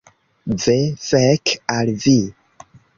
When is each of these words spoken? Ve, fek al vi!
Ve, 0.63 0.77
fek 1.09 1.55
al 1.77 1.95
vi! 2.07 2.19